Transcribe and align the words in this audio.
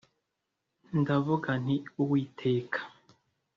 ndavuga 0.99 1.49
nti 1.63 1.75
“Uwiteka 2.03 2.79